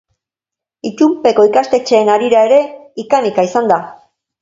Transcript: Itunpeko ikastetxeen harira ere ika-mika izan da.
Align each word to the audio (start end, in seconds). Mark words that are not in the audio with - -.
Itunpeko 0.91 1.45
ikastetxeen 1.51 2.11
harira 2.17 2.43
ere 2.51 2.61
ika-mika 3.07 3.51
izan 3.53 3.73
da. 3.77 3.83